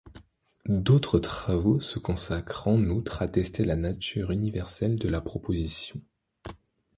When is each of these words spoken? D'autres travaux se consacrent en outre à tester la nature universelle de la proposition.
D'autres 0.65 1.19
travaux 1.19 1.79
se 1.79 1.99
consacrent 1.99 2.67
en 2.67 2.79
outre 2.85 3.21
à 3.21 3.27
tester 3.27 3.63
la 3.63 3.75
nature 3.75 4.31
universelle 4.31 4.95
de 4.97 5.07
la 5.07 5.21
proposition. 5.21 6.01